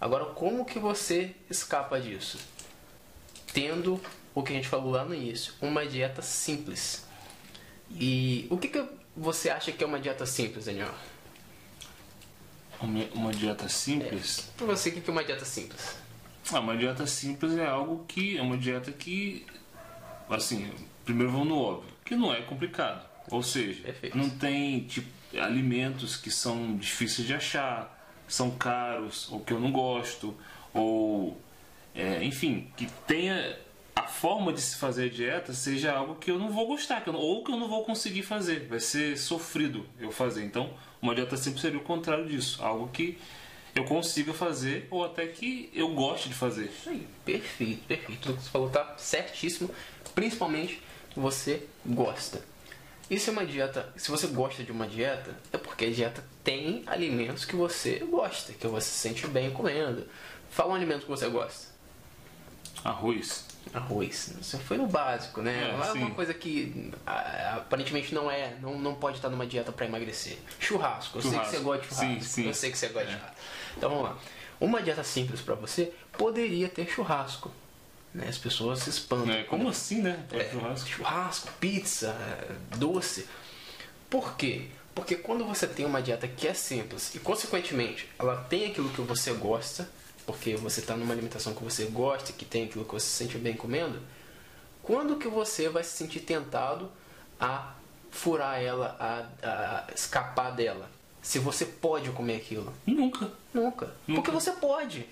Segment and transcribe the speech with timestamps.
[0.00, 2.38] Agora, como que você escapa disso?
[3.52, 4.00] Tendo
[4.34, 7.04] o que a gente falou lá no início, uma dieta simples.
[7.90, 8.84] E o que, que
[9.16, 10.94] você acha que é uma dieta simples, Daniel?
[13.12, 14.50] Uma, dieta simples?
[14.54, 14.58] É.
[14.58, 15.96] Pra você, o que, que é uma dieta simples?
[16.52, 19.44] Ah, uma dieta simples é algo que é uma dieta que,
[20.30, 20.70] assim,
[21.04, 23.04] primeiro vamos no óbvio, que não é complicado.
[23.30, 24.16] Ou seja, Perfeito.
[24.16, 27.97] não tem tipo, alimentos que são difíceis de achar,
[28.28, 30.34] são caros, ou que eu não gosto,
[30.72, 31.40] ou
[31.94, 33.58] é, enfim, que tenha
[33.96, 37.42] a forma de se fazer dieta seja algo que eu não vou gostar, que ou
[37.42, 38.68] que eu não vou conseguir fazer.
[38.68, 40.44] Vai ser sofrido eu fazer.
[40.44, 40.70] Então,
[41.02, 43.18] uma dieta simples seria o contrário disso, algo que
[43.74, 46.66] eu consiga fazer ou até que eu goste de fazer.
[46.66, 48.20] Isso aí, perfeito, perfeito.
[48.20, 49.70] Tudo que você falou tá certíssimo.
[50.14, 50.80] Principalmente
[51.16, 52.42] você gosta.
[53.10, 53.92] Isso é uma dieta.
[53.96, 58.52] Se você gosta de uma dieta, é porque a dieta tem alimentos que você gosta,
[58.52, 60.04] que você se sente bem comendo.
[60.50, 61.68] Fala um alimento que você gosta.
[62.82, 63.44] Arroz.
[63.72, 64.34] Arroz.
[64.42, 65.70] Você foi no básico, né?
[65.70, 69.70] É, Não é uma coisa que aparentemente não é, não, não pode estar numa dieta
[69.70, 70.38] para emagrecer.
[70.58, 71.18] Churrasco.
[71.18, 72.14] Eu sei que você gosta de churrasco.
[72.14, 72.46] Sim, sim.
[72.48, 73.36] Eu sei que você gosta de churrasco.
[73.76, 74.18] Então vamos lá.
[74.60, 77.52] Uma dieta simples para você poderia ter churrasco.
[78.12, 78.26] Né?
[78.28, 79.32] As pessoas se espantam.
[79.32, 80.26] É, como assim, né?
[80.32, 80.88] É, churrasco.
[80.88, 83.28] churrasco, pizza, é, doce.
[84.10, 84.70] Por quê?
[84.98, 89.00] Porque quando você tem uma dieta que é simples e, consequentemente, ela tem aquilo que
[89.00, 89.88] você gosta,
[90.26, 93.38] porque você está numa alimentação que você gosta, que tem aquilo que você se sente
[93.38, 94.00] bem comendo,
[94.82, 96.90] quando que você vai se sentir tentado
[97.38, 97.74] a
[98.10, 100.90] furar ela, a, a escapar dela?
[101.22, 102.74] Se você pode comer aquilo.
[102.84, 103.30] Nunca.
[103.54, 103.94] Nunca.
[104.04, 105.06] Porque você pode.